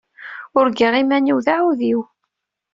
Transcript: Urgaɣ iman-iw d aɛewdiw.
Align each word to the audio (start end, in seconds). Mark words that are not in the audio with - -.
Urgaɣ 0.57 0.93
iman-iw 1.01 1.39
d 1.45 1.47
aɛewdiw. 1.55 2.01